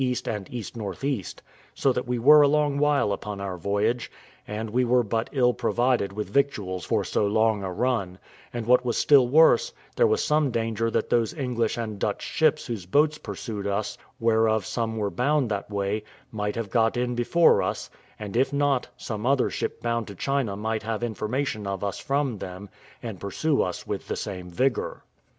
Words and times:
and 0.25 0.49
ENE., 0.51 1.23
so 1.75 1.93
that 1.93 2.07
we 2.07 2.17
were 2.17 2.41
a 2.41 2.47
long 2.47 2.79
while 2.79 3.11
upon 3.11 3.39
our 3.39 3.55
voyage, 3.55 4.09
and 4.47 4.67
we 4.71 4.83
were 4.83 5.03
but 5.03 5.29
ill 5.31 5.53
provided 5.53 6.11
with 6.11 6.27
victuals 6.27 6.83
for 6.85 7.03
so 7.03 7.27
long 7.27 7.61
a 7.63 7.71
run; 7.71 8.17
and 8.51 8.65
what 8.65 8.83
was 8.83 8.97
still 8.97 9.27
worse, 9.27 9.71
there 9.97 10.07
was 10.07 10.25
some 10.25 10.49
danger 10.49 10.89
that 10.89 11.11
those 11.11 11.35
English 11.35 11.77
and 11.77 11.99
Dutch 11.99 12.23
ships 12.23 12.65
whose 12.65 12.87
boats 12.87 13.19
pursued 13.19 13.67
us, 13.67 13.95
whereof 14.19 14.65
some 14.65 14.97
were 14.97 15.11
bound 15.11 15.51
that 15.51 15.69
way, 15.69 16.03
might 16.31 16.55
have 16.55 16.71
got 16.71 16.97
in 16.97 17.13
before 17.13 17.61
us, 17.61 17.91
and 18.17 18.35
if 18.35 18.51
not, 18.51 18.87
some 18.97 19.27
other 19.27 19.51
ship 19.51 19.83
bound 19.83 20.07
to 20.07 20.15
China 20.15 20.55
might 20.57 20.81
have 20.81 21.03
information 21.03 21.67
of 21.67 21.83
us 21.83 21.99
from 21.99 22.39
them, 22.39 22.69
and 23.03 23.19
pursue 23.19 23.61
us 23.61 23.85
with 23.85 24.07
the 24.07 24.15
same 24.15 24.49
vigour. 24.49 25.03